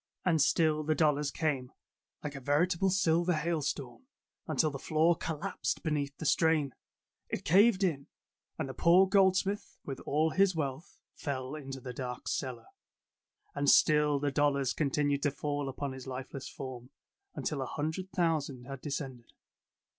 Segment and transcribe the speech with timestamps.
[0.25, 1.71] And still the dollars came,
[2.23, 4.07] like a veritable silver hail storm,
[4.47, 6.73] until the floor collapsed beneath the strain.
[7.29, 8.07] It caved in,
[8.57, 12.65] and the poor goldsmith with all his wealth fell into the dark cellar.
[13.53, 16.89] And still the dollars continued to fall upon his lifeless form,
[17.35, 19.29] until a hundred thousand had de scended.